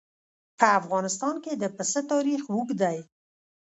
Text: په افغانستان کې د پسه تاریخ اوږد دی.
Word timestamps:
په 0.59 0.65
افغانستان 0.79 1.35
کې 1.43 1.53
د 1.55 1.63
پسه 1.75 2.01
تاریخ 2.11 2.41
اوږد 2.53 2.77
دی. 2.81 2.99